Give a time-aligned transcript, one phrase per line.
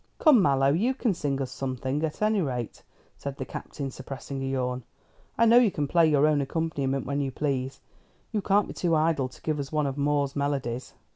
[0.17, 2.81] "Come, Mallow, you can sing us something, at any rate,"
[3.17, 4.81] said the Captain, suppressing a yawn.
[5.37, 7.81] "I know you can play your own accompaniment, when you please.
[8.31, 10.95] You can't be too idle to give us one of Moore's melodies."